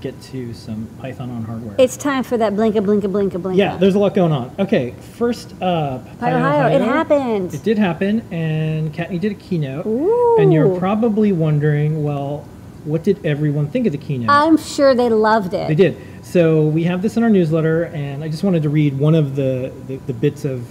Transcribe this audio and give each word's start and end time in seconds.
get 0.00 0.20
to 0.22 0.52
some 0.54 0.88
Python 0.98 1.30
on 1.30 1.44
hardware. 1.44 1.74
It's 1.78 1.96
time 1.96 2.24
for 2.24 2.36
that 2.38 2.54
blinka, 2.54 2.84
blinka, 2.84 3.02
blinka, 3.02 3.40
blinka. 3.40 3.56
yeah, 3.56 3.76
there's 3.76 3.94
a 3.94 3.98
lot 3.98 4.14
going 4.14 4.32
on. 4.32 4.54
Okay, 4.58 4.94
first 5.16 5.52
up, 5.62 6.06
Ohio, 6.22 6.74
it 6.74 6.80
happened. 6.80 7.54
It 7.54 7.62
did 7.62 7.78
happen, 7.78 8.20
and 8.30 8.92
Kattni 8.92 9.20
did 9.20 9.32
a 9.32 9.34
keynote. 9.34 9.86
Ooh. 9.86 10.36
And 10.38 10.52
you're 10.52 10.78
probably 10.78 11.32
wondering, 11.32 12.02
well, 12.02 12.46
what 12.84 13.02
did 13.02 13.24
everyone 13.26 13.68
think 13.68 13.86
of 13.86 13.92
the 13.92 13.98
keynote? 13.98 14.30
I'm 14.30 14.56
sure 14.56 14.94
they 14.94 15.08
loved 15.08 15.54
it. 15.54 15.68
They 15.68 15.74
did. 15.74 15.96
So 16.22 16.66
we 16.66 16.84
have 16.84 17.02
this 17.02 17.16
in 17.16 17.22
our 17.22 17.30
newsletter, 17.30 17.84
and 17.86 18.24
I 18.24 18.28
just 18.28 18.42
wanted 18.42 18.62
to 18.62 18.68
read 18.68 18.98
one 18.98 19.14
of 19.14 19.36
the, 19.36 19.72
the, 19.86 19.96
the 19.96 20.12
bits 20.12 20.44
of 20.44 20.66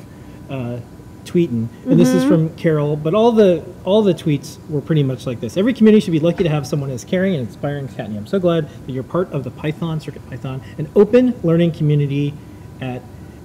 uh, 0.50 0.80
tweeting. 1.26 1.68
And 1.86 2.00
this 2.00 2.10
is 2.10 2.24
Mm-hmm. 2.24 2.30
from 2.30 2.56
Carol, 2.56 2.96
but 2.96 3.14
all 3.14 3.32
the 3.32 3.64
all 3.84 4.02
the 4.02 4.14
tweets 4.14 4.58
were 4.70 4.82
pretty 4.82 5.04
much 5.04 5.26
like 5.26 5.40
this. 5.40 5.58
Every 5.58 5.74
community 5.74 6.02
should 6.04 6.12
be 6.12 6.20
lucky 6.20 6.44
to 6.44 6.50
have 6.50 6.66
someone 6.68 6.90
as 6.90 7.04
caring 7.04 7.36
and 7.36 7.48
inspiring 7.48 7.88
as 7.88 7.94
Kattni. 7.96 8.18
I'm 8.18 8.28
so 8.28 8.40
glad 8.40 8.70
that 8.86 8.92
you're 8.92 9.04
part 9.04 9.32
of 9.32 9.44
the 9.44 9.52
Python, 9.52 10.00
Circuit 10.00 10.28
Python, 10.30 10.62
an 10.78 10.90
open 10.96 11.34
learning 11.44 11.72
community 11.72 12.34
at 12.82 13.02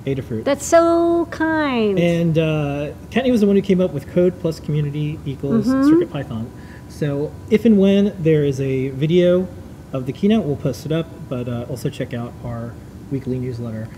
Adafruit. 0.06 0.45
That's 0.45 0.65
so 0.66 1.27
kind. 1.30 1.98
And 1.98 2.38
uh, 2.38 2.92
Kattni 3.10 3.30
was 3.30 3.41
the 3.41 3.46
one 3.46 3.56
who 3.56 3.62
came 3.62 3.80
up 3.80 3.93
with 3.93 4.06
code 4.09 4.38
plus 4.41 4.60
community 4.60 5.18
equals 5.24 5.66
Mm-hmm. 5.66 5.88
Circuit 5.88 6.10
Python. 6.10 6.51
So 6.88 7.32
if 7.51 7.65
and 7.65 7.79
when 7.79 8.15
there 8.23 8.45
is 8.45 8.60
a 8.60 8.91
video 8.91 9.48
of 9.93 10.06
the 10.06 10.12
keynote, 10.12 10.45
we'll 10.45 10.56
post 10.56 10.84
it 10.87 10.93
up, 10.93 11.09
but 11.29 11.48
uh, 11.48 11.66
also 11.68 11.88
check 11.91 12.12
out 12.15 12.32
our 12.45 12.74
weekly 13.10 13.38
newsletter. 13.38 13.88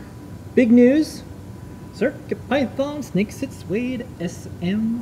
Big 0.55 0.71
news, 0.71 1.23
Circuit 1.97 2.39
Python 2.51 3.03
snakes 3.03 3.43
its 3.43 3.67
way 3.71 3.97
to 3.97 4.05
SM, 4.29 4.99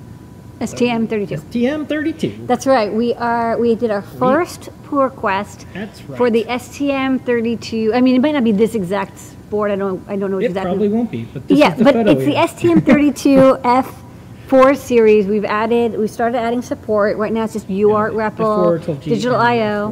STM32. 0.61 1.41
STM32. 1.41 2.47
That's 2.47 2.67
right. 2.67 2.93
We 2.93 3.15
are. 3.15 3.59
We 3.59 3.75
did 3.75 3.91
our 3.91 4.03
first 4.03 4.69
pull 4.85 5.03
request 5.03 5.67
That's 5.75 6.01
right. 6.03 6.17
for 6.17 6.31
the 6.31 6.45
STM32. 6.45 7.93
I 7.93 8.01
mean, 8.01 8.15
it 8.15 8.21
might 8.23 8.31
not 8.33 8.45
be 8.45 8.53
this 8.53 8.77
exact 8.77 9.19
board. 9.51 9.73
I 9.73 9.77
don't. 9.77 10.09
I 10.09 10.15
don't 10.15 10.31
know 10.31 10.39
It 10.39 10.45
exactly. 10.47 10.71
probably 10.71 10.89
won't 10.89 11.11
be, 11.11 11.25
but 11.25 11.49
this 11.49 11.59
yeah, 11.59 11.73
is 11.73 11.79
the 11.79 11.85
but 11.85 11.97
it's 11.97 12.25
the. 12.25 12.35
STM32 12.35 13.63
F4 14.49 14.77
series. 14.77 15.27
We've 15.27 15.45
added. 15.45 15.99
We 15.99 16.07
started 16.07 16.39
adding 16.39 16.63
support. 16.63 17.17
Right 17.17 17.33
now, 17.33 17.43
it's 17.43 17.55
just 17.55 17.67
UART, 17.67 18.13
REPL, 18.15 19.03
Digital 19.03 19.35
I/O. 19.37 19.91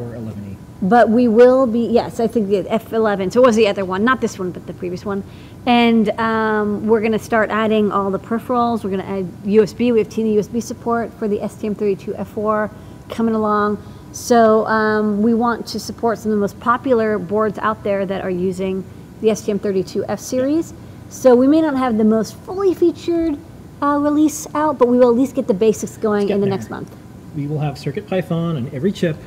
F4, 0.83 0.89
11E. 0.89 0.89
But 0.89 1.09
we 1.09 1.27
will 1.27 1.65
be, 1.67 1.87
yes, 1.87 2.19
I 2.19 2.27
think 2.27 2.49
the 2.49 2.63
F11, 2.63 3.33
so 3.33 3.43
it 3.43 3.45
was 3.45 3.55
the 3.55 3.67
other 3.67 3.85
one, 3.85 4.03
not 4.03 4.21
this 4.21 4.37
one, 4.39 4.51
but 4.51 4.67
the 4.67 4.73
previous 4.73 5.05
one. 5.05 5.23
And 5.65 6.09
um, 6.19 6.87
we're 6.87 6.99
going 6.99 7.13
to 7.13 7.19
start 7.19 7.49
adding 7.49 7.91
all 7.91 8.11
the 8.11 8.19
peripherals. 8.19 8.83
We're 8.83 8.91
going 8.91 9.01
to 9.01 9.07
add 9.09 9.25
USB. 9.43 9.93
We 9.93 9.99
have 9.99 10.09
TinyUSB 10.09 10.61
support 10.61 11.13
for 11.13 11.27
the 11.27 11.39
STM32F4 11.39 12.71
coming 13.09 13.35
along. 13.35 13.81
So 14.11 14.65
um, 14.67 15.21
we 15.21 15.33
want 15.33 15.65
to 15.67 15.79
support 15.79 16.19
some 16.19 16.31
of 16.31 16.37
the 16.37 16.41
most 16.41 16.59
popular 16.59 17.17
boards 17.17 17.57
out 17.59 17.83
there 17.83 18.05
that 18.05 18.21
are 18.21 18.29
using 18.29 18.83
the 19.21 19.29
STM32F 19.29 20.19
series. 20.19 20.73
So 21.09 21.35
we 21.35 21.47
may 21.47 21.61
not 21.61 21.77
have 21.77 21.97
the 21.97 22.03
most 22.03 22.35
fully 22.35 22.73
featured 22.73 23.37
uh, 23.81 23.97
release 23.97 24.47
out, 24.53 24.77
but 24.77 24.87
we 24.87 24.97
will 24.97 25.09
at 25.09 25.15
least 25.15 25.35
get 25.35 25.47
the 25.47 25.53
basics 25.53 25.97
going 25.97 26.29
in 26.29 26.39
the 26.39 26.45
there. 26.45 26.55
next 26.55 26.69
month. 26.69 26.95
We 27.35 27.47
will 27.47 27.59
have 27.59 27.77
Circuit 27.77 28.07
Python 28.07 28.57
on 28.57 28.69
every 28.73 28.91
chip, 28.91 29.17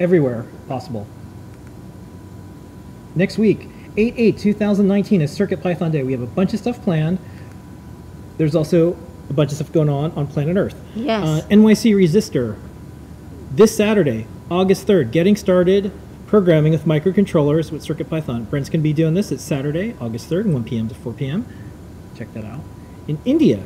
everywhere 0.00 0.46
possible. 0.68 1.06
Next 3.14 3.38
week, 3.38 3.68
8-8-2019 3.96 5.22
is 5.22 5.32
Circuit 5.32 5.62
Python 5.62 5.90
Day. 5.90 6.02
We 6.02 6.12
have 6.12 6.20
a 6.22 6.26
bunch 6.26 6.52
of 6.52 6.60
stuff 6.60 6.82
planned. 6.82 7.18
There's 8.36 8.54
also 8.54 8.96
a 9.30 9.32
bunch 9.32 9.50
of 9.50 9.56
stuff 9.56 9.72
going 9.72 9.88
on 9.88 10.12
on 10.12 10.26
planet 10.26 10.56
Earth. 10.56 10.80
Yes. 10.94 11.24
Uh, 11.24 11.46
NYC 11.48 11.94
Resistor, 11.94 12.56
this 13.52 13.74
Saturday, 13.74 14.26
August 14.50 14.86
3rd, 14.86 15.12
getting 15.12 15.34
started 15.36 15.90
programming 16.26 16.72
with 16.72 16.84
microcontrollers 16.84 17.72
with 17.72 17.82
Circuit 17.82 18.10
Python. 18.10 18.44
Brent's 18.44 18.68
going 18.68 18.80
to 18.80 18.84
be 18.84 18.92
doing 18.92 19.14
this. 19.14 19.32
It's 19.32 19.42
Saturday, 19.42 19.94
August 20.00 20.28
3rd, 20.28 20.46
1 20.46 20.64
p.m. 20.64 20.88
to 20.88 20.94
4 20.94 21.12
p.m. 21.14 21.46
Check 22.16 22.32
that 22.34 22.44
out. 22.44 22.60
In 23.08 23.18
India, 23.24 23.62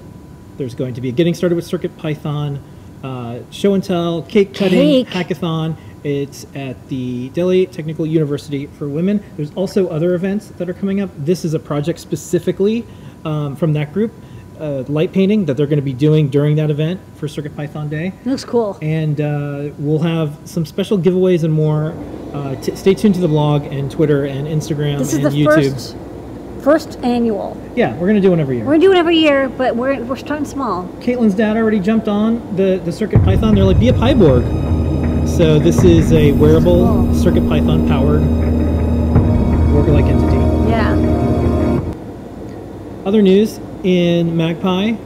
there's 0.59 0.75
going 0.75 0.95
to 0.95 1.01
be 1.01 1.09
a 1.09 1.13
getting 1.13 1.35
started 1.35 1.57
with 1.57 1.67
Circuit 1.67 1.97
Python 1.97 2.63
uh, 3.03 3.41
show 3.51 3.75
and 3.75 3.83
tell, 3.83 4.23
cake 4.23 4.55
cutting, 4.55 5.07
Cake. 5.07 5.09
hackathon. 5.09 5.77
It's 6.05 6.47
at 6.55 6.89
the 6.89 7.29
Delhi 7.31 7.67
Technical 7.67 8.07
University 8.07 8.67
for 8.67 8.89
Women. 8.89 9.23
There's 9.37 9.53
also 9.55 9.89
other 9.89 10.15
events 10.15 10.49
that 10.59 10.69
are 10.69 10.75
coming 10.75 11.01
up. 11.01 11.11
This 11.19 11.45
is 11.45 11.55
a 11.55 11.59
project 11.59 11.99
specifically 11.99 12.87
um, 13.25 13.55
from 13.57 13.75
that 13.75 13.93
group, 13.93 14.13
uh, 14.59 14.85
light 14.89 15.13
painting, 15.13 15.45
that 15.47 15.57
they're 15.57 15.67
going 15.67 15.79
to 15.79 15.83
be 15.83 15.93
doing 15.93 16.29
during 16.29 16.57
that 16.57 16.71
event 16.71 17.01
for 17.17 17.29
Circuit 17.29 17.55
Python 17.55 17.89
Day. 17.89 18.13
Looks 18.25 18.45
cool. 18.45 18.79
And 18.81 19.21
uh, 19.21 19.71
we'll 19.79 19.99
have 19.99 20.39
some 20.45 20.65
special 20.65 20.97
giveaways 20.99 21.45
and 21.45 21.53
more. 21.53 21.95
Uh, 22.33 22.55
t- 22.57 22.77
stay 22.77 22.95
tuned 22.95 23.15
to 23.17 23.21
the 23.21 23.29
blog 23.29 23.65
and 23.65 23.91
Twitter 23.91 24.25
and 24.25 24.47
Instagram 24.47 24.99
This 24.99 25.13
is 25.13 25.25
and 25.25 25.27
the 25.27 25.31
YouTube. 25.31 25.73
first 25.73 25.97
first 26.63 26.99
annual. 27.03 27.57
Yeah, 27.75 27.95
we're 27.95 28.07
going 28.07 28.17
to 28.17 28.21
do 28.21 28.31
one 28.31 28.39
every 28.39 28.57
year. 28.57 28.67
We're 28.67 28.73
gonna 28.73 28.85
do 28.85 28.93
it 28.93 28.99
every 28.99 29.17
year, 29.17 29.49
but 29.49 29.75
we're 29.77 30.03
we're 30.05 30.17
starting 30.17 30.45
small. 30.45 30.87
Caitlin's 31.01 31.35
dad 31.35 31.57
already 31.57 31.81
jumped 31.81 32.07
on 32.07 32.55
the, 32.55 32.81
the 32.85 32.93
Circuit 32.93 33.23
Python. 33.25 33.55
They're 33.55 33.65
like, 33.65 33.81
be 33.81 33.89
a 33.89 33.95
Pyborg. 33.95 34.70
So 35.37 35.59
this 35.59 35.83
is 35.85 36.13
a 36.13 36.33
wearable. 36.33 37.15
Circuit 37.15 37.49
Python 37.49 37.89
powered 37.89 38.21
worker-like 39.73 40.05
entity. 40.05 40.37
Yeah. 40.69 40.95
Other 43.07 43.23
news 43.23 43.59
in 43.83 44.33
MagPi, 44.33 44.99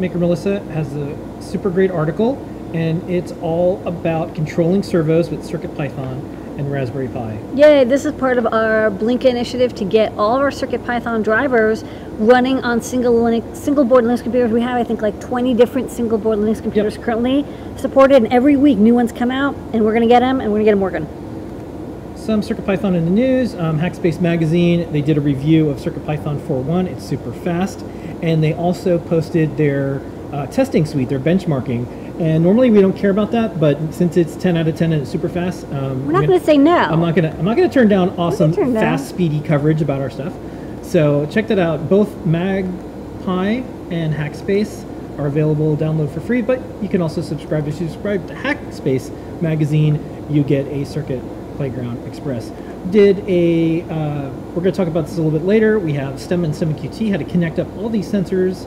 Maker 0.00 0.18
Melissa 0.18 0.60
has 0.70 0.94
a 0.96 1.14
super 1.42 1.68
great 1.68 1.90
article, 1.90 2.38
and 2.72 3.08
it's 3.10 3.32
all 3.42 3.86
about 3.86 4.34
controlling 4.34 4.82
servos 4.82 5.28
with 5.28 5.44
Circuit 5.44 5.76
Python 5.76 6.20
and 6.60 6.70
Raspberry 6.70 7.08
Pi. 7.08 7.38
Yay, 7.54 7.84
this 7.84 8.04
is 8.04 8.12
part 8.12 8.36
of 8.36 8.46
our 8.46 8.90
Blinka 8.90 9.24
initiative 9.24 9.74
to 9.76 9.84
get 9.84 10.12
all 10.12 10.36
of 10.36 10.42
our 10.42 10.50
CircuitPython 10.50 11.24
drivers 11.24 11.84
running 12.18 12.62
on 12.62 12.82
single 12.82 13.14
Linux, 13.14 13.56
single 13.56 13.82
board 13.82 14.04
Linux 14.04 14.22
computers. 14.22 14.52
We 14.52 14.60
have, 14.60 14.76
I 14.76 14.84
think, 14.84 15.00
like 15.00 15.18
20 15.20 15.54
different 15.54 15.90
single 15.90 16.18
board 16.18 16.38
Linux 16.38 16.62
computers 16.62 16.98
currently 16.98 17.46
supported, 17.76 18.16
and 18.16 18.32
every 18.32 18.56
week 18.56 18.76
new 18.76 18.94
ones 18.94 19.10
come 19.10 19.30
out, 19.30 19.54
and 19.72 19.82
we're 19.82 19.92
going 19.92 20.02
to 20.02 20.08
get 20.08 20.20
them, 20.20 20.40
and 20.40 20.52
we're 20.52 20.62
going 20.62 20.66
to 20.66 20.70
get 20.70 20.72
them 20.72 20.80
working. 20.80 22.16
Some 22.16 22.42
CircuitPython 22.42 22.94
in 22.94 23.06
the 23.06 23.10
news. 23.10 23.54
Um, 23.54 23.78
Hackspace 23.80 24.20
Magazine, 24.20 24.92
they 24.92 25.00
did 25.00 25.16
a 25.16 25.22
review 25.22 25.70
of 25.70 25.78
CircuitPython 25.78 26.40
4.1. 26.40 26.86
It's 26.88 27.08
super 27.08 27.32
fast. 27.32 27.80
And 28.20 28.44
they 28.44 28.52
also 28.52 28.98
posted 28.98 29.56
their 29.56 30.02
uh, 30.30 30.46
testing 30.46 30.84
suite, 30.84 31.08
their 31.08 31.18
benchmarking. 31.18 32.09
And 32.20 32.44
normally 32.44 32.70
we 32.70 32.82
don't 32.82 32.94
care 32.94 33.08
about 33.08 33.30
that, 33.30 33.58
but 33.58 33.94
since 33.94 34.18
it's 34.18 34.36
10 34.36 34.54
out 34.58 34.68
of 34.68 34.76
10 34.76 34.92
and 34.92 35.00
it's 35.00 35.10
super 35.10 35.30
fast, 35.30 35.64
um, 35.72 36.04
We're 36.06 36.12
not 36.12 36.26
going 36.26 36.38
to 36.38 36.44
say 36.44 36.58
no. 36.58 36.76
I'm 36.76 37.00
not 37.00 37.14
gonna 37.14 37.34
I'm 37.38 37.46
not 37.46 37.56
gonna 37.56 37.72
turn 37.72 37.88
down 37.88 38.10
awesome, 38.18 38.52
turn 38.52 38.74
down. 38.74 38.98
fast, 38.98 39.08
speedy 39.08 39.40
coverage 39.40 39.80
about 39.80 40.02
our 40.02 40.10
stuff. 40.10 40.34
So 40.82 41.24
check 41.30 41.48
that 41.48 41.58
out. 41.58 41.88
Both 41.88 42.10
MagPi 42.26 43.64
and 43.90 44.12
Hackspace 44.12 44.84
are 45.18 45.28
available 45.28 45.78
download 45.78 46.12
for 46.12 46.20
free, 46.20 46.42
but 46.42 46.60
you 46.82 46.90
can 46.90 47.00
also 47.00 47.22
subscribe. 47.22 47.66
If 47.66 47.80
you 47.80 47.88
subscribe 47.88 48.28
to 48.28 48.34
Hackspace 48.34 49.10
magazine, 49.40 50.26
you 50.28 50.42
get 50.42 50.66
a 50.66 50.84
Circuit 50.84 51.22
Playground 51.56 52.06
Express. 52.06 52.52
Did 52.90 53.26
a 53.28 53.80
uh, 53.84 54.30
we're 54.48 54.60
going 54.60 54.64
to 54.64 54.72
talk 54.72 54.88
about 54.88 55.06
this 55.06 55.16
a 55.16 55.22
little 55.22 55.38
bit 55.38 55.46
later. 55.46 55.78
We 55.78 55.94
have 55.94 56.20
STEM 56.20 56.44
and 56.44 56.52
STEMMA 56.52 56.78
QT 56.80 57.12
how 57.12 57.16
to 57.16 57.24
connect 57.24 57.58
up 57.58 57.74
all 57.78 57.88
these 57.88 58.12
sensors 58.12 58.66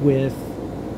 with 0.00 0.36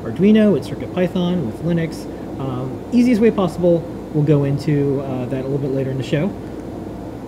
Arduino, 0.05 0.53
with 0.53 0.67
CircuitPython, 0.67 1.47
with 1.47 1.63
Linux. 1.63 2.05
Um, 2.39 2.85
easiest 2.93 3.21
way 3.21 3.31
possible. 3.31 3.81
We'll 4.13 4.25
go 4.25 4.45
into 4.45 5.01
uh, 5.01 5.27
that 5.27 5.45
a 5.45 5.49
little 5.49 5.59
bit 5.59 5.73
later 5.73 5.91
in 5.91 5.97
the 5.97 6.05
show. 6.05 6.29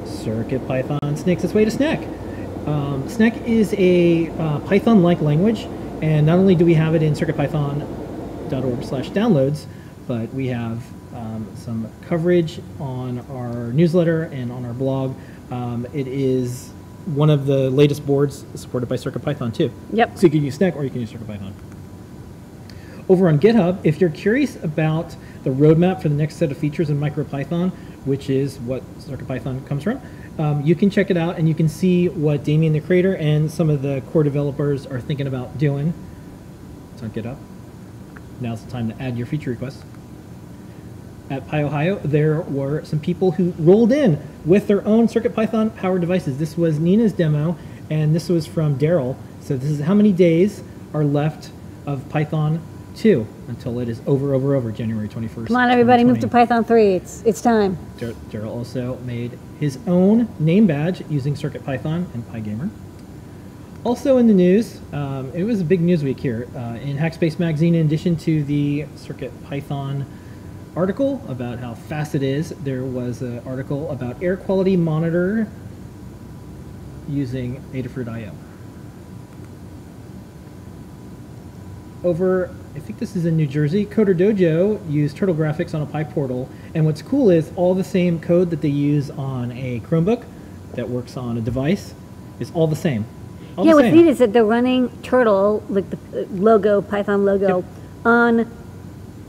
CircuitPython 0.05 1.19
snakes 1.19 1.45
its 1.45 1.55
way 1.55 1.65
to 1.65 1.71
Snek. 1.71 2.07
Um, 2.67 3.05
Snek 3.05 3.45
is 3.47 3.75
a 3.79 4.29
uh, 4.39 4.59
Python-like 4.61 5.21
language, 5.21 5.67
and 6.03 6.27
not 6.27 6.39
only 6.39 6.55
do 6.55 6.65
we 6.65 6.75
have 6.75 6.95
it 6.95 7.03
in 7.03 7.15
circuitpython.org 7.15 8.85
slash 8.85 9.11
downloads, 9.11 9.67
but 10.07 10.33
we 10.35 10.49
have 10.49 10.85
um, 11.15 11.49
some 11.57 11.89
coverage 12.03 12.61
on 12.79 13.21
our 13.31 13.73
newsletter 13.73 14.25
and 14.25 14.53
on 14.53 14.65
our 14.65 14.75
blog. 14.75 15.17
Um, 15.51 15.87
it 15.93 16.07
is 16.07 16.73
one 17.07 17.31
of 17.31 17.47
the 17.47 17.71
latest 17.71 18.05
boards 18.05 18.45
supported 18.55 18.89
by 18.89 18.97
CircuitPython 18.97 19.55
too. 19.55 19.73
Yep. 19.93 20.19
So 20.19 20.27
you 20.27 20.31
can 20.31 20.45
use 20.45 20.59
Snek 20.59 20.75
or 20.77 20.85
you 20.85 20.91
can 20.91 21.01
use 21.01 21.13
CircuitPython. 21.13 21.53
Over 23.09 23.29
on 23.29 23.39
GitHub, 23.39 23.79
if 23.85 24.01
you're 24.01 24.11
curious 24.11 24.57
about 24.65 25.15
the 25.45 25.51
roadmap 25.51 26.03
for 26.03 26.09
the 26.09 26.17
next 26.17 26.37
set 26.37 26.51
of 26.51 26.59
features 26.59 26.91
in 26.91 26.99
MicroPython, 26.99 27.71
which 28.05 28.29
is 28.29 28.59
what 28.59 28.83
CircuitPython 28.99 29.65
comes 29.67 29.85
from, 29.85 30.01
um, 30.39 30.63
you 30.67 30.75
can 30.75 30.91
check 30.91 31.09
it 31.11 31.17
out 31.17 31.39
and 31.39 31.49
you 31.49 31.55
can 31.55 31.69
see 31.69 32.09
what 32.09 32.43
Damien, 32.43 32.73
the 32.73 32.81
creator, 32.81 33.15
and 33.17 33.49
some 33.49 33.71
of 33.71 33.83
the 33.83 34.03
core 34.11 34.25
developers 34.25 34.87
are 34.87 35.01
thinking 35.01 35.29
about 35.29 35.57
doing. 35.57 35.95
It's 36.95 37.03
on 37.03 37.11
GitHub. 37.11 37.37
Now's 38.41 38.65
the 38.65 38.71
time 38.73 38.89
to 38.91 39.01
add 39.01 39.17
your 39.17 39.27
feature 39.27 39.51
requests. 39.51 39.85
At 41.31 41.47
PyOhio, 41.47 42.03
there 42.03 42.41
were 42.41 42.85
some 42.85 42.99
people 42.99 43.33
who 43.33 43.53
rolled 43.59 43.93
in 43.93 44.21
with 44.45 44.67
their 44.67 44.85
own 44.85 45.07
CircuitPython 45.07 45.77
powered 45.77 46.01
devices. 46.01 46.39
This 46.39 46.57
was 46.57 46.81
Nina's 46.81 47.13
demo, 47.13 47.57
and 47.89 48.15
this 48.15 48.29
was 48.29 48.49
from 48.49 48.79
Daryl. 48.79 49.17
So 49.41 49.57
this 49.57 49.71
is 49.71 49.81
how 49.81 49.95
many 49.95 50.13
days 50.13 50.65
are 50.93 51.05
left 51.05 51.51
of 51.87 52.09
Python 52.09 52.61
2 52.97 53.27
until 53.49 53.79
it 53.79 53.89
is 53.89 54.01
over, 54.07 54.35
over, 54.35 54.55
over 54.55 54.73
January 54.73 55.09
21st. 55.09 55.49
Come 55.49 55.57
on, 55.57 55.71
everybody, 55.71 56.05
move 56.05 56.21
to 56.21 56.29
Python 56.29 56.65
3. 56.65 56.95
It's, 56.95 57.23
it's 57.25 57.41
time. 57.41 57.79
Dar- 57.99 58.13
Daryl 58.31 58.49
also 58.49 58.97
made 58.99 59.39
his 59.61 59.79
own 59.87 60.29
name 60.39 60.67
badge 60.67 61.03
using 61.09 61.35
CircuitPython 61.35 62.13
and 62.15 62.25
PyGamer. 62.29 62.71
Also 63.85 64.17
in 64.17 64.27
the 64.27 64.35
news, 64.35 64.81
um, 64.93 65.31
it 65.33 65.45
was 65.45 65.61
a 65.61 65.65
big 65.65 65.81
news 65.81 66.03
week 66.03 66.19
here. 66.19 66.49
Uh, 66.57 66.79
in 66.83 66.97
Hackspace 66.97 67.39
Magazine, 67.39 67.75
in 67.75 67.87
addition 67.87 68.17
to 68.17 68.43
the 68.45 68.87
CircuitPython 68.97 70.05
article 70.75 71.23
about 71.29 71.59
how 71.59 71.75
fast 71.75 72.15
it 72.15 72.23
is, 72.23 72.51
there 72.65 72.83
was 72.83 73.23
an 73.23 73.39
article 73.47 73.91
about 73.91 74.21
air 74.23 74.37
quality 74.37 74.77
monitor 74.77 75.49
using 77.09 77.63
Adafruit 77.73 78.09
IO. 78.09 78.33
over, 82.07 82.55
I 82.77 82.79
think 82.81 82.99
this 82.99 83.17
is 83.17 83.25
in 83.25 83.37
New 83.39 83.47
Jersey, 83.47 83.87
Coder 83.87 84.15
Dojo 84.15 84.79
used 84.91 85.17
Turtle 85.17 85.35
Graphics 85.35 85.75
on 85.75 85.81
a 85.81 85.87
PyPortal, 85.87 86.47
And 86.75 86.85
what's 86.85 87.01
cool 87.01 87.31
is 87.31 87.51
all 87.57 87.75
the 87.75 87.83
same 87.85 88.21
code 88.21 88.51
that 88.51 88.61
they 88.61 88.69
use 88.69 89.11
on 89.11 89.51
a 89.53 89.81
Chromebook 89.81 90.25
that 90.75 90.89
works 90.89 91.17
on 91.17 91.39
a 91.39 91.41
device 91.41 91.95
is 92.39 92.51
all 92.53 92.67
the 92.67 92.77
same. 92.77 93.07
All 93.57 93.65
yeah, 93.65 93.73
the 93.73 93.77
what's 93.77 93.87
same. 93.89 93.97
neat 93.97 94.07
is 94.09 94.19
that 94.19 94.35
they're 94.35 94.45
running 94.45 94.91
Turtle, 95.03 95.63
like 95.71 95.89
the 95.89 95.97
uh, 96.23 96.27
logo, 96.33 96.83
Python 96.83 97.25
logo, 97.25 97.57
Yep. 97.59 97.65
on 98.05 98.41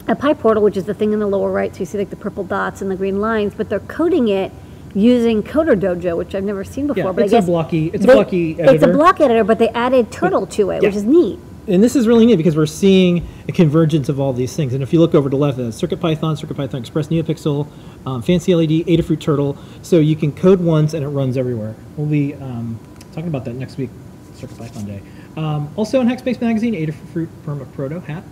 a 0.10 0.16
PyPortal, 0.16 0.62
which 0.62 0.76
is 0.76 0.84
the 0.84 0.94
thing 0.94 1.14
in 1.14 1.20
the 1.20 1.28
lower 1.28 1.50
right. 1.50 1.74
So 1.74 1.80
you 1.80 1.86
see 1.86 1.98
like 1.98 2.10
the 2.10 2.18
purple 2.18 2.44
dots 2.44 2.82
and 2.82 2.92
the 2.92 2.98
green 2.98 3.22
lines, 3.22 3.54
but 3.56 3.70
they're 3.70 3.80
coding 3.80 4.28
it 4.28 4.52
using 4.94 5.42
Coder 5.42 5.80
Dojo, 5.80 6.18
which 6.18 6.36
I've 6.36 6.44
never 6.44 6.66
seen 6.66 6.88
before. 6.88 7.04
Yeah, 7.06 7.12
but 7.14 7.24
it's 7.24 7.34
I 7.34 7.38
a 7.38 7.40
guess 7.42 7.50
Blockly- 7.50 7.92
it's 7.94 8.04
a 8.04 8.08
they- 8.08 8.14
Blockly 8.14 8.60
It's 8.60 8.84
a 8.84 8.88
block 8.88 9.22
editor, 9.22 9.46
but 9.46 9.58
they 9.58 9.70
added 9.70 10.12
Turtle 10.12 10.46
to 10.48 10.72
it, 10.72 10.82
which 10.84 10.96
is 10.96 11.04
neat. 11.04 11.40
And 11.68 11.84
this 11.84 11.98
is 11.98 12.08
really 12.08 12.26
neat 12.26 12.38
because 12.38 12.56
we're 12.56 12.66
seeing 12.66 13.28
a 13.50 13.52
convergence 13.52 14.08
of 14.08 14.22
all 14.22 14.32
these 14.32 14.56
things. 14.56 14.74
And 14.74 14.82
if 14.82 14.94
you 14.94 15.02
look 15.02 15.14
over 15.14 15.30
to 15.30 15.36
the 15.36 15.42
left, 15.42 15.60
uh, 15.60 15.64
CircuitPython, 15.64 16.42
CircuitPython 16.42 16.80
Express 16.80 17.08
NeoPixel, 17.08 17.68
um, 18.06 18.22
Fancy 18.22 18.56
LED, 18.56 18.86
Adafruit 18.88 19.20
Turtle. 19.20 19.58
So 19.82 20.00
you 20.00 20.16
can 20.16 20.32
code 20.32 20.62
once 20.62 20.94
and 20.94 21.04
it 21.04 21.10
runs 21.10 21.36
everywhere. 21.36 21.76
We'll 21.98 22.08
be 22.08 22.36
um, 22.36 22.80
talking 23.12 23.28
about 23.28 23.44
that 23.46 23.56
next 23.56 23.78
week, 23.78 23.90
CircuitPython 24.36 24.86
Day. 24.86 25.02
Um, 25.36 25.70
also 25.76 26.00
in 26.00 26.08
Hackspace 26.08 26.40
Magazine, 26.40 26.74
Adafruit 26.74 27.28
Permaproto 27.46 28.02
hat. 28.04 28.24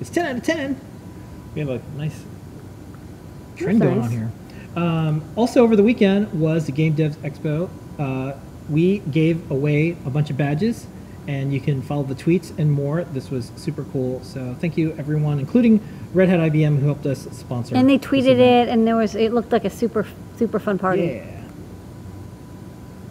It's 0.00 0.10
10 0.10 0.26
out 0.26 0.36
of 0.36 0.42
10. 0.42 0.80
We 1.54 1.60
have 1.60 1.68
a 1.68 1.80
nice 1.96 2.24
trend 3.56 3.80
going 3.80 4.00
on 4.00 4.10
here. 4.10 4.32
Um, 4.74 5.22
also 5.36 5.62
over 5.62 5.76
the 5.76 5.82
weekend 5.82 6.32
was 6.32 6.66
the 6.66 6.72
Game 6.72 6.96
Devs 6.96 7.14
Expo. 7.16 7.68
Uh, 7.98 8.36
we 8.68 8.98
gave 8.98 9.50
away 9.50 9.96
a 10.06 10.10
bunch 10.10 10.30
of 10.30 10.36
badges, 10.36 10.86
and 11.30 11.52
you 11.54 11.60
can 11.60 11.80
follow 11.80 12.02
the 12.02 12.14
tweets 12.14 12.56
and 12.58 12.70
more. 12.70 13.04
This 13.04 13.30
was 13.30 13.52
super 13.56 13.84
cool. 13.92 14.20
So 14.24 14.56
thank 14.60 14.76
you 14.76 14.94
everyone, 14.98 15.38
including 15.38 15.80
Red 16.12 16.28
Hat 16.28 16.40
IBM 16.40 16.80
who 16.80 16.86
helped 16.86 17.06
us 17.06 17.28
sponsor. 17.30 17.76
And 17.76 17.88
they 17.88 17.98
tweeted 17.98 18.38
it, 18.40 18.68
and 18.68 18.84
there 18.86 18.96
was 18.96 19.14
it 19.14 19.32
looked 19.32 19.52
like 19.52 19.64
a 19.64 19.70
super 19.70 20.06
super 20.36 20.58
fun 20.58 20.76
party. 20.78 21.02
Yeah. 21.02 21.36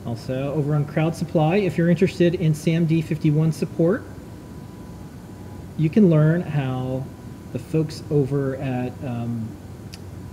Also, 0.05 0.53
over 0.53 0.75
on 0.75 0.85
Crowd 0.85 1.15
Supply, 1.15 1.57
if 1.57 1.77
you're 1.77 1.89
interested 1.89 2.35
in 2.35 2.53
SAMD51 2.53 3.53
support, 3.53 4.03
you 5.77 5.89
can 5.89 6.09
learn 6.09 6.41
how 6.41 7.05
the 7.53 7.59
folks 7.59 8.03
over 8.11 8.55
at 8.57 8.91
um, 9.05 9.47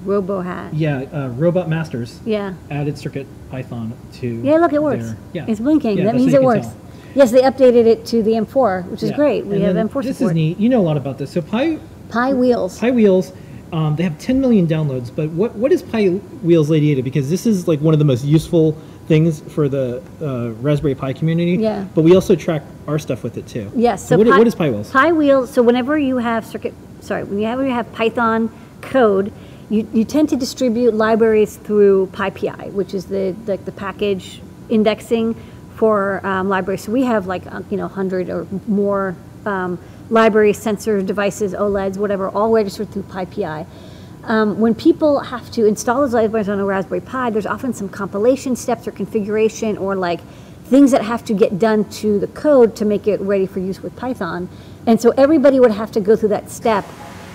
Robo 0.05 0.41
hat. 0.41 0.73
yeah 0.75 1.01
uh, 1.13 1.29
Robot 1.29 1.69
Masters 1.69 2.21
Yeah. 2.25 2.55
added 2.71 2.97
Circuit 2.99 3.27
Python 3.51 3.93
to. 4.15 4.27
Yeah, 4.43 4.57
look, 4.57 4.73
it 4.73 4.83
works. 4.83 5.05
their- 5.05 5.17
yeah, 5.35 5.45
It's 5.49 5.61
blinking. 5.61 5.99
Yeah, 5.99 6.05
that 6.05 6.15
means 6.17 6.33
it 6.35 6.43
works. 6.43 6.67
tell. 6.67 6.77
Yes, 7.17 7.31
they 7.31 7.41
updated 7.41 7.87
it 7.87 8.05
to 8.07 8.23
the 8.23 8.33
M4, 8.33 8.83
which 8.91 9.03
is 9.03 9.09
Yeah. 9.11 9.17
great. 9.17 9.47
We 9.47 9.55
And 9.57 9.65
have 9.65 9.75
then 9.75 9.89
M4 9.89 10.03
This 10.05 10.19
support. 10.19 10.33
is 10.33 10.37
neat. 10.37 10.61
You 10.61 10.69
know 10.69 10.81
a 10.81 10.87
lot 10.91 10.99
about 10.99 11.17
this. 11.17 11.31
So 11.31 11.41
Pi 11.41 11.79
Pi 12.11 12.35
wheels. 12.35 12.79
Pi 12.79 12.91
Wheels, 12.91 13.33
um, 13.73 13.97
they 13.97 14.03
have 14.05 14.17
10 14.19 14.41
million 14.41 14.67
downloads. 14.67 15.11
But 15.15 15.31
what 15.31 15.57
what 15.57 15.73
is 15.73 15.83
Pi 15.83 16.09
Wheels 16.43 16.69
Lady 16.71 17.01
Because 17.01 17.31
this 17.31 17.47
is 17.47 17.67
like 17.67 17.81
one 17.81 17.95
of 17.95 17.99
the 17.99 18.05
most 18.05 18.23
useful 18.25 18.77
things 19.09 19.41
for 19.49 19.69
the 19.69 20.03
uh, 20.21 20.51
Raspberry 20.61 20.95
Pi 20.95 21.13
community. 21.15 21.53
Yeah. 21.63 21.85
But 21.95 22.03
we 22.03 22.15
also 22.15 22.37
track 22.37 22.63
our 22.87 22.99
stuff 22.99 23.23
with 23.23 23.39
it 23.39 23.47
too. 23.47 23.71
Yes. 23.75 24.03
So, 24.03 24.09
So, 24.15 24.19
what, 24.19 24.39
what 24.39 24.47
is 24.47 24.55
Pi 24.55 24.69
Wheels? 24.71 24.91
Pi 24.91 25.11
wheels. 25.13 25.51
So 25.51 25.63
whenever 25.63 25.99
you 25.99 26.19
have 26.19 26.45
circuit, 26.45 26.75
sorry, 27.01 27.25
when 27.25 27.39
you 27.39 27.47
have, 27.47 27.61
you 27.61 27.71
have 27.71 27.91
Python 27.93 28.51
code, 28.83 29.33
you, 29.71 29.89
you 29.93 30.05
tend 30.05 30.29
to 30.29 30.37
distribute 30.37 30.93
libraries 30.95 31.57
through 31.57 32.09
PyPI, 32.13 32.73
which 32.73 32.93
is 32.95 33.07
the 33.07 33.35
like 33.47 33.65
the 33.65 33.73
package 33.73 34.43
indexing 34.69 35.35
for 35.77 36.25
um, 36.27 36.49
libraries. 36.49 36.83
So 36.83 36.93
we 36.93 37.05
have 37.05 37.27
like 37.27 37.47
uh, 37.47 37.63
you 37.71 37.77
know 37.77 37.89
hundred 37.89 38.31
or 38.31 38.47
more 38.67 39.15
um, 39.45 39.79
libraries, 40.11 40.59
sensors, 40.59 41.07
devices, 41.07 41.53
OLEDs, 41.53 41.97
whatever, 41.97 42.29
all 42.31 42.51
registered 42.53 42.91
through 42.91 43.05
PyPI. 43.05 43.67
Um, 44.25 44.59
when 44.59 44.75
people 44.75 45.21
have 45.21 45.51
to 45.53 45.67
install 45.67 46.01
those 46.01 46.15
libraries 46.15 46.49
on 46.49 46.59
a 46.59 46.65
Raspberry 46.65 47.01
Pi, 47.01 47.31
there's 47.31 47.47
often 47.47 47.73
some 47.73 47.89
compilation 47.89 48.57
steps 48.57 48.89
or 48.89 48.91
configuration 48.91 49.79
or 49.79 49.95
like 49.95 50.21
things 50.65 50.91
that 50.91 51.03
have 51.03 51.25
to 51.27 51.35
get 51.35 51.61
done 51.61 51.89
to 51.91 52.19
the 52.19 52.27
code 52.29 52.75
to 52.77 52.85
make 52.85 53.07
it 53.07 53.21
ready 53.21 53.47
for 53.47 53.61
use 53.61 53.81
with 53.81 53.95
Python. 53.95 54.49
And 54.85 55.01
so 55.01 55.11
everybody 55.11 55.61
would 55.61 55.71
have 55.71 55.93
to 55.93 56.01
go 56.01 56.17
through 56.17 56.31
that 56.31 56.51
step. 56.51 56.85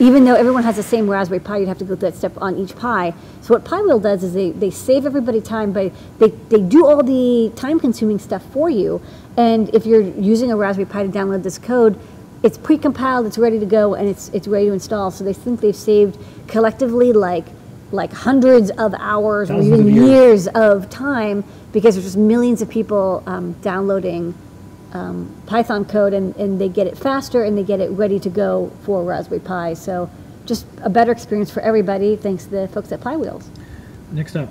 Even 0.01 0.25
though 0.25 0.33
everyone 0.33 0.63
has 0.63 0.77
the 0.77 0.83
same 0.83 1.07
Raspberry 1.07 1.39
Pi, 1.39 1.57
you'd 1.57 1.68
have 1.68 1.77
to 1.77 1.86
go 1.86 1.95
through 1.95 2.09
that 2.09 2.18
step 2.18 2.33
on 2.42 2.57
each 2.57 2.75
Pi. 2.75 3.13
So 3.42 3.53
what 3.53 3.63
PyWheel 3.63 4.01
does 4.01 4.24
is 4.24 4.33
they, 4.33 4.50
they 4.50 4.71
save 4.71 5.06
everybody 5.06 5.39
time 5.39 5.71
by, 5.71 5.92
they, 6.18 6.30
they 6.50 6.59
do 6.59 6.88
all 6.88 7.03
the 7.03 7.51
time 7.56 7.80
consuming 7.80 8.18
stuff 8.18 8.44
for 8.51 8.68
you. 8.68 9.00
And 9.38 9.69
if 9.75 9.86
you're 9.86 10.01
using 10.01 10.51
a 10.51 10.57
Raspberry 10.57 10.88
Pi 10.88 11.03
to 11.03 11.09
download 11.09 11.44
this 11.44 11.59
code, 11.59 12.00
it's 12.42 12.57
pre-compiled, 12.57 13.27
it's 13.27 13.38
ready 13.38 13.59
to 13.59 13.65
go, 13.68 13.94
and 13.94 14.09
it's 14.09 14.30
it's 14.30 14.48
ready 14.48 14.65
to 14.65 14.74
install. 14.74 15.12
So 15.12 15.24
they 15.24 15.33
think 15.33 15.62
they've 15.62 15.75
saved 15.75 16.18
collectively 16.48 17.13
like 17.13 17.45
like 17.92 18.12
hundreds 18.12 18.71
of 18.71 18.95
hours 18.98 19.51
or 19.51 19.62
even 19.62 19.86
years. 19.86 20.09
years 20.09 20.48
of 20.48 20.89
time 20.89 21.44
because 21.74 21.94
there's 21.94 22.06
just 22.06 22.18
millions 22.18 22.63
of 22.63 22.69
people 22.69 23.21
um, 23.27 23.53
downloading 23.62 24.33
um, 24.93 25.33
Python 25.45 25.85
code, 25.85 26.13
and, 26.13 26.35
and 26.35 26.59
they 26.59 26.69
get 26.69 26.88
it 26.88 26.97
faster 26.97 27.43
and 27.43 27.57
they 27.57 27.63
get 27.63 27.79
it 27.79 27.89
ready 27.91 28.19
to 28.19 28.29
go 28.29 28.71
for 28.83 29.03
Raspberry 29.03 29.39
Pi. 29.39 29.73
So 29.73 30.09
just 30.45 30.65
a 30.81 30.89
better 30.89 31.11
experience 31.11 31.51
for 31.51 31.61
everybody 31.61 32.15
thanks 32.15 32.45
to 32.45 32.49
the 32.49 32.67
folks 32.67 32.91
at 32.91 32.99
PyWheels. 32.99 33.45
Next 34.11 34.35
up, 34.35 34.49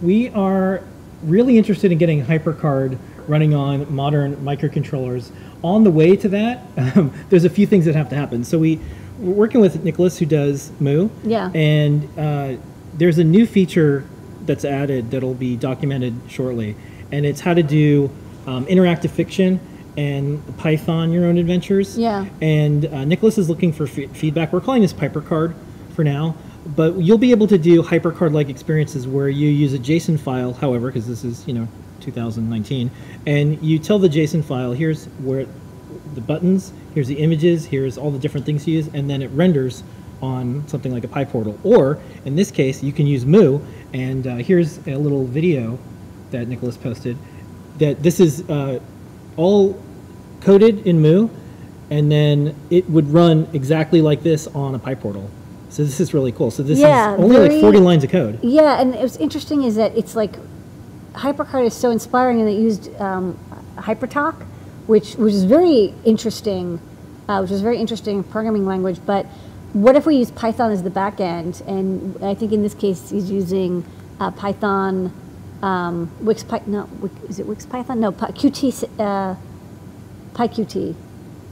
we 0.00 0.30
are 0.30 0.82
really 1.22 1.58
interested 1.58 1.92
in 1.92 1.98
getting 1.98 2.24
HyperCard 2.24 2.98
running 3.26 3.54
on 3.54 3.92
modern 3.92 4.36
microcontrollers. 4.36 5.30
On 5.62 5.84
the 5.84 5.90
way 5.90 6.16
to 6.16 6.28
that, 6.30 6.64
um, 6.76 7.12
there's 7.28 7.44
a 7.44 7.50
few 7.50 7.66
things 7.66 7.84
that 7.84 7.94
have 7.94 8.08
to 8.10 8.16
happen. 8.16 8.44
So 8.44 8.58
we, 8.58 8.80
we're 9.18 9.34
working 9.34 9.60
with 9.60 9.84
Nicholas 9.84 10.18
who 10.18 10.26
does 10.26 10.70
Mu. 10.80 11.10
Yeah. 11.24 11.50
And 11.54 12.08
uh, 12.18 12.56
there's 12.94 13.18
a 13.18 13.24
new 13.24 13.46
feature 13.46 14.04
that's 14.42 14.64
added 14.64 15.10
that'll 15.10 15.34
be 15.34 15.56
documented 15.56 16.14
shortly, 16.28 16.74
and 17.12 17.26
it's 17.26 17.40
how 17.40 17.52
to 17.52 17.62
do 17.62 18.10
um, 18.48 18.64
interactive 18.66 19.10
fiction 19.10 19.60
and 19.98 20.42
Python 20.56 21.12
Your 21.12 21.26
Own 21.26 21.36
Adventures. 21.36 21.98
Yeah. 21.98 22.26
And 22.40 22.86
uh, 22.86 23.04
Nicholas 23.04 23.36
is 23.36 23.48
looking 23.48 23.72
for 23.72 23.86
fe- 23.86 24.06
feedback. 24.06 24.52
We're 24.52 24.60
calling 24.60 24.80
this 24.80 24.92
PyperCard 24.92 25.54
for 25.94 26.02
now, 26.02 26.34
but 26.74 26.96
you'll 26.98 27.18
be 27.18 27.30
able 27.30 27.46
to 27.48 27.58
do 27.58 27.82
HyperCard-like 27.82 28.48
experiences 28.48 29.06
where 29.06 29.28
you 29.28 29.48
use 29.48 29.74
a 29.74 29.78
JSON 29.78 30.18
file, 30.18 30.54
however, 30.54 30.86
because 30.86 31.06
this 31.06 31.24
is 31.24 31.46
you 31.46 31.52
know 31.52 31.68
2019, 32.00 32.90
and 33.26 33.62
you 33.62 33.78
tell 33.78 33.98
the 33.98 34.08
JSON 34.08 34.42
file 34.42 34.72
here's 34.72 35.06
where 35.18 35.46
the 36.14 36.20
buttons, 36.20 36.72
here's 36.94 37.08
the 37.08 37.18
images, 37.18 37.66
here's 37.66 37.98
all 37.98 38.10
the 38.10 38.18
different 38.18 38.46
things 38.46 38.66
you 38.66 38.76
use, 38.76 38.88
and 38.94 39.10
then 39.10 39.20
it 39.20 39.30
renders 39.32 39.82
on 40.22 40.66
something 40.68 40.92
like 40.92 41.04
a 41.04 41.08
PyPortal. 41.08 41.58
Or 41.64 41.98
in 42.24 42.34
this 42.34 42.50
case, 42.50 42.82
you 42.82 42.92
can 42.92 43.06
use 43.06 43.26
Mu, 43.26 43.60
and 43.92 44.26
uh, 44.26 44.36
here's 44.36 44.78
a 44.86 44.96
little 44.96 45.24
video 45.24 45.78
that 46.30 46.48
Nicholas 46.48 46.76
posted. 46.76 47.16
That 47.78 48.02
this 48.02 48.20
is 48.20 48.48
uh, 48.48 48.80
all 49.36 49.80
coded 50.40 50.86
in 50.86 51.00
Mu, 51.00 51.28
and 51.90 52.10
then 52.10 52.54
it 52.70 52.88
would 52.90 53.12
run 53.12 53.48
exactly 53.52 54.00
like 54.02 54.22
this 54.22 54.46
on 54.48 54.74
a 54.74 54.78
PyPortal. 54.78 55.28
So 55.70 55.84
this 55.84 56.00
is 56.00 56.14
really 56.14 56.32
cool. 56.32 56.50
So 56.50 56.62
this 56.62 56.78
Yeah, 56.78 57.14
is 57.14 57.20
only 57.20 57.36
like 57.36 57.60
40 57.60 57.78
lines 57.78 58.04
of 58.04 58.10
code. 58.10 58.38
Yeah, 58.42 58.80
and 58.80 58.94
what's 58.94 59.16
interesting 59.16 59.62
is 59.64 59.76
that 59.76 59.96
it's 59.96 60.16
like 60.16 60.36
HyperCard 61.12 61.66
is 61.66 61.74
so 61.74 61.90
inspiring, 61.90 62.40
and 62.40 62.48
they 62.48 62.56
used 62.56 62.94
um, 63.00 63.38
HyperTalk, 63.76 64.34
which 64.86 65.14
which 65.14 65.34
is 65.34 65.44
very 65.44 65.94
interesting, 66.04 66.80
uh, 67.28 67.40
which 67.40 67.50
is 67.50 67.60
very 67.60 67.78
interesting 67.78 68.24
programming 68.24 68.66
language. 68.66 68.98
But 69.04 69.26
what 69.72 69.96
if 69.96 70.06
we 70.06 70.16
use 70.16 70.30
Python 70.30 70.70
as 70.72 70.82
the 70.82 70.90
back 70.90 71.20
end? 71.20 71.62
And 71.66 72.16
I 72.24 72.34
think 72.34 72.52
in 72.52 72.62
this 72.62 72.74
case, 72.74 73.10
he's 73.10 73.30
using 73.30 73.84
uh, 74.18 74.30
Python, 74.30 75.12
um, 75.62 76.10
Wix. 76.20 76.42
Py- 76.44 76.62
no, 76.66 76.88
is 77.28 77.38
it 77.38 77.46
wxPython? 77.46 77.98
No, 77.98 78.12
Py- 78.12 78.50
Qt. 78.50 78.84
Uh, 78.98 79.34
PyQt. 80.34 80.94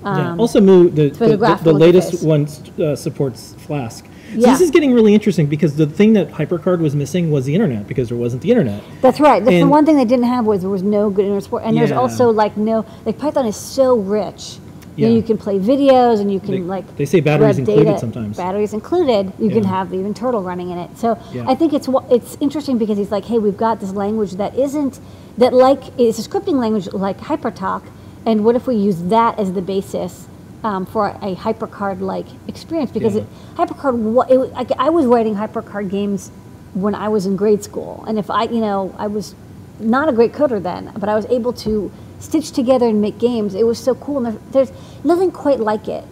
yeah. 0.05 0.31
Um, 0.31 0.41
Also, 0.41 0.61
Mu, 0.61 0.89
the, 0.91 1.09
the 1.11 1.37
the, 1.37 1.61
the, 1.63 1.73
latest 1.73 2.25
one 2.25 2.47
uh, 2.79 2.95
supports 2.95 3.55
Flask. 3.59 4.05
So 4.05 4.13
Yeah. 4.35 4.51
this 4.53 4.61
is 4.61 4.71
getting 4.71 4.93
really 4.93 5.15
interesting 5.15 5.47
because 5.47 5.77
the 5.77 5.87
thing 5.87 6.13
that 6.15 6.31
HyperCard 6.31 6.81
was 6.81 6.95
missing 6.97 7.31
was 7.31 7.45
the 7.45 7.55
internet 7.55 7.87
because 7.87 8.09
there 8.09 8.19
wasn't 8.19 8.43
the 8.43 8.51
internet. 8.51 8.83
That's 9.01 9.21
right. 9.21 9.45
That's 9.45 9.57
the 9.57 9.69
one 9.69 9.87
thing 9.87 9.97
they 9.97 10.05
didn't 10.05 10.27
have 10.27 10.47
was 10.47 10.61
there 10.63 10.71
was 10.71 10.83
no 10.83 11.11
good 11.11 11.25
internet 11.25 11.45
support, 11.45 11.63
and 11.65 11.77
there's 11.77 11.93
also 11.93 12.31
like 12.31 12.57
no 12.57 12.85
like 13.05 13.19
Python 13.19 13.47
is 13.47 13.57
so 13.57 13.97
rich 13.97 14.59
Yeah. 14.97 15.09
you 15.09 15.23
can 15.23 15.37
play 15.39 15.59
videos 15.59 16.21
and 16.21 16.33
you 16.33 16.41
can 16.41 16.51
They- 16.53 16.61
like. 16.61 16.97
they 16.97 17.05
say 17.05 17.21
batteries 17.21 17.59
included 17.59 17.99
sometimes. 18.01 18.37
Batteries 18.37 18.73
included. 18.73 19.33
You 19.39 19.51
can 19.51 19.65
have 19.65 19.93
even 19.93 20.15
Turtle 20.15 20.43
running 20.43 20.71
in 20.71 20.79
it. 20.79 20.97
So 20.99 21.19
Yeah. 21.33 21.45
I 21.47 21.55
think 21.55 21.73
it's 21.75 21.89
it's 22.11 22.37
interesting 22.41 22.79
because 22.79 22.97
he's 22.99 23.11
like, 23.13 23.25
hey, 23.27 23.39
we've 23.39 23.57
got 23.57 23.81
this 23.81 23.93
language 23.93 24.33
that 24.33 24.57
isn't 24.59 24.99
that 25.39 25.53
like 25.53 25.83
it's 25.99 26.19
a 26.19 26.29
scripting 26.29 26.59
language 26.59 26.91
like 26.93 27.19
HyperTalk, 27.21 27.83
and 28.25 28.45
what 28.45 28.57
if 28.57 28.67
we 28.67 28.75
use 28.77 28.97
that 29.05 29.39
as 29.39 29.53
the 29.53 29.63
basis? 29.63 30.27
Um, 30.65 30.85
for 30.87 31.09
a 31.23 31.37
hypercard-like 31.37 32.27
experience, 32.49 32.91
because 32.91 33.15
Yeah. 33.15 33.21
it, 33.23 33.27
HyperCard, 33.57 34.31
it, 34.31 34.53
I, 34.57 34.87
I 34.87 34.91
was 34.91 35.07
writing 35.07 35.37
HyperCard 35.37 35.91
games 35.91 36.33
when 36.75 36.93
I 36.95 37.09
was 37.09 37.25
in 37.27 37.37
grade 37.37 37.63
school, 37.63 38.03
and 38.09 38.19
if 38.19 38.31
I, 38.31 38.45
you 38.45 38.61
know, 38.61 38.93
I 38.99 39.07
was 39.07 39.35
not 39.79 40.09
a 40.09 40.13
great 40.13 40.33
coder 40.33 40.61
then, 40.61 40.91
but 40.99 41.09
I 41.09 41.15
was 41.15 41.25
able 41.27 41.53
to 41.53 41.93
stitch 42.19 42.51
together 42.51 42.87
and 42.87 43.01
make 43.01 43.19
games. 43.19 43.55
It 43.55 43.67
was 43.67 43.79
so 43.79 43.95
cool, 43.95 44.25
and 44.25 44.39
there's 44.53 44.73
nothing 45.05 45.31
quite 45.31 45.61
like 45.61 45.89
it. 45.89 46.05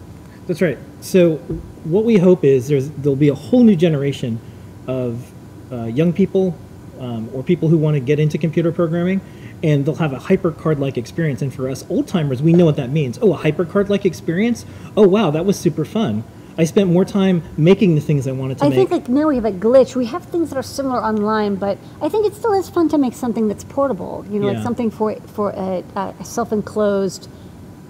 That's 0.47 0.61
right. 0.61 0.77
So 1.01 1.37
what 1.83 2.05
we 2.05 2.17
hope 2.17 2.43
is 2.43 2.67
there's 2.67 2.89
there'll 2.91 3.15
be 3.15 3.29
a 3.29 3.35
whole 3.35 3.63
new 3.63 3.75
generation 3.75 4.39
of 4.87 5.31
uh, 5.71 5.85
young 5.85 6.13
people 6.13 6.55
um, 6.99 7.29
or 7.33 7.43
people 7.43 7.69
who 7.69 7.77
want 7.77 7.95
to 7.95 7.99
get 7.99 8.19
into 8.19 8.37
computer 8.37 8.71
programming, 8.71 9.21
and 9.63 9.85
they'll 9.85 9.95
have 9.95 10.13
a 10.13 10.17
hypercard-like 10.19 10.97
experience. 10.97 11.41
And 11.41 11.53
for 11.53 11.69
us 11.69 11.85
old 11.89 12.07
timers, 12.07 12.41
we 12.41 12.53
know 12.53 12.65
what 12.65 12.75
that 12.75 12.89
means. 12.89 13.17
Oh, 13.21 13.33
a 13.33 13.37
hypercard-like 13.37 14.05
experience. 14.05 14.65
Oh, 14.95 15.07
wow, 15.07 15.31
that 15.31 15.45
was 15.45 15.59
super 15.59 15.85
fun. 15.85 16.23
I 16.57 16.63
spent 16.63 16.89
more 16.89 17.05
time 17.05 17.43
making 17.57 17.95
the 17.95 18.01
things 18.01 18.27
I 18.27 18.31
wanted 18.31 18.59
to 18.59 18.65
I 18.65 18.69
make. 18.69 18.77
I 18.77 18.79
think 18.79 18.91
like 18.91 19.09
now 19.09 19.27
we 19.27 19.35
have 19.35 19.45
a 19.45 19.51
glitch. 19.51 19.95
We 19.95 20.05
have 20.05 20.23
things 20.25 20.49
that 20.49 20.57
are 20.57 20.63
similar 20.63 21.03
online, 21.03 21.55
but 21.55 21.77
I 22.01 22.09
think 22.09 22.25
it 22.25 22.33
still 22.33 22.53
is 22.53 22.69
fun 22.69 22.89
to 22.89 22.97
make 22.97 23.13
something 23.13 23.47
that's 23.47 23.63
portable. 23.63 24.25
You 24.29 24.39
know, 24.39 24.47
Yeah. 24.47 24.53
like 24.53 24.63
something 24.63 24.89
for 24.91 25.15
for 25.33 25.51
a, 25.51 25.83
a 25.95 26.23
self-enclosed 26.23 27.27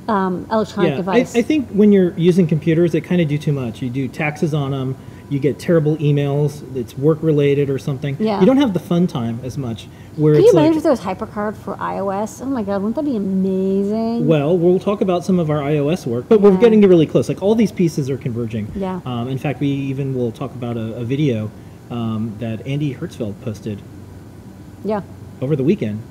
um, 0.08 0.48
electronic 0.52 1.06
yeah, 1.06 1.12
I. 1.12 1.20
I 1.20 1.42
think 1.42 1.70
when 1.70 1.92
you're 1.92 2.14
using 2.18 2.48
computers, 2.48 2.92
they 2.92 3.02
kind 3.02 3.22
of 3.22 3.28
do 3.28 3.38
too 3.38 3.54
much. 3.54 3.82
You 3.82 3.90
do 3.90 4.08
taxes 4.08 4.54
on 4.54 4.72
them. 4.72 4.96
You 5.30 5.40
get 5.40 5.58
terrible 5.58 5.98
emails. 5.98 6.64
It's 6.76 6.98
work 6.98 7.18
related 7.22 7.70
or 7.70 7.80
something. 7.80 8.16
Yeah. 8.20 8.40
You 8.40 8.46
don't 8.46 8.58
have 8.58 8.74
the 8.74 8.80
fun 8.80 9.08
time 9.08 9.40
as 9.44 9.58
much. 9.58 9.88
Where 10.16 10.36
Can 10.36 10.44
you 10.44 10.52
imagine 10.52 10.70
like, 10.72 10.78
if 10.78 10.84
there 10.84 10.92
was 10.92 11.02
HyperCard 11.02 11.58
for 11.58 11.76
iOS? 11.76 12.42
Oh 12.42 12.46
my 12.46 12.64
God, 12.64 12.82
wouldn't 12.82 12.96
that 12.96 13.06
be 13.06 13.18
amazing? 13.18 14.28
Well, 14.28 14.58
we'll 14.58 14.80
talk 14.80 15.02
about 15.02 15.26
some 15.26 15.40
of 15.40 15.50
our 15.50 15.60
iOS 15.60 16.06
work, 16.06 16.26
but 16.30 16.42
we're 16.42 16.54
Yeah. 16.54 16.60
getting 16.60 16.82
really 16.82 17.06
close. 17.06 17.28
Like 17.28 17.42
all 17.42 17.56
these 17.56 17.72
pieces 17.72 18.10
are 18.10 18.18
converging. 18.18 18.72
Yeah. 18.76 19.02
Um, 19.06 19.28
in 19.28 19.38
fact, 19.38 19.60
we 19.60 19.68
even 19.68 20.16
will 20.16 20.32
talk 20.32 20.52
about 20.54 20.78
a, 20.78 20.94
a 20.96 21.04
video 21.04 21.52
um, 21.90 22.36
that 22.40 22.66
Andy 22.66 22.94
Hertzfeld 22.94 23.42
posted 23.42 23.82
yeah, 24.84 25.02
over 25.42 25.56
the 25.56 25.64
weekend. 25.64 26.02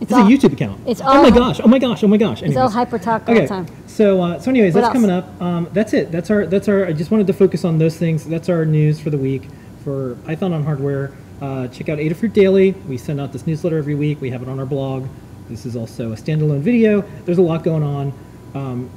It's 0.00 0.10
It's, 0.10 0.12
all- 0.12 0.26
a 0.26 0.30
YouTube 0.30 0.52
account. 0.52 0.80
it's 0.86 1.00
all. 1.00 1.16
oh 1.18 1.22
my 1.22 1.30
gosh! 1.30 1.60
Oh 1.62 1.68
my 1.68 1.78
gosh! 1.78 2.02
Oh 2.04 2.08
my 2.08 2.16
gosh! 2.16 2.42
it's 2.42 2.56
all 2.56 2.68
Anyways. 2.68 2.88
HyperTalk 2.88 3.28
all 3.28 3.34
Okay. 3.34 3.42
the 3.42 3.46
time. 3.48 3.66
So, 3.86 4.20
uh, 4.22 4.38
so 4.40 4.50
anyways, 4.50 4.74
What 4.74 4.80
that's 4.82 4.94
else? 4.94 5.04
coming 5.04 5.10
up. 5.10 5.40
Um, 5.40 5.68
that's 5.72 5.92
it. 5.92 6.10
That's 6.10 6.30
our. 6.30 6.46
That's 6.46 6.68
our. 6.68 6.86
I 6.86 6.92
just 6.92 7.10
wanted 7.10 7.26
to 7.28 7.32
focus 7.32 7.64
on 7.64 7.78
those 7.78 7.96
things. 7.96 8.24
That's 8.26 8.48
our 8.48 8.64
news 8.64 8.98
for 9.00 9.10
the 9.10 9.18
week 9.18 9.48
for 9.84 10.16
Python 10.26 10.52
on 10.52 10.64
hardware. 10.64 11.12
Uh, 11.40 11.68
check 11.68 11.88
out 11.88 11.98
Adafruit 11.98 12.32
Daily. 12.32 12.72
We 12.88 12.96
send 12.96 13.20
out 13.20 13.32
this 13.32 13.46
newsletter 13.46 13.78
every 13.78 13.94
week. 13.94 14.20
We 14.20 14.30
have 14.30 14.42
it 14.42 14.48
on 14.48 14.58
our 14.58 14.66
blog. 14.66 15.06
This 15.48 15.64
is 15.66 15.76
also 15.76 16.12
a 16.12 16.16
standalone 16.16 16.60
video. 16.60 17.02
There's 17.24 17.38
a 17.38 17.42
lot 17.42 17.62
going 17.64 17.82
on. 17.82 18.12
Um, 18.54 18.90